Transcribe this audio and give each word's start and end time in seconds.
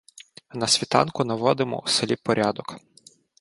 На 0.53 0.67
світанку 0.67 1.25
наводимо 1.25 1.79
у 1.79 1.87
селі 1.87 2.15
порядок. 2.15 2.75